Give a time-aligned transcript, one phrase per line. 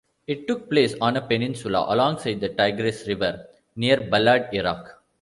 [0.25, 4.99] It took place on a peninsula alongside the Tigris River near Balad, Iraq.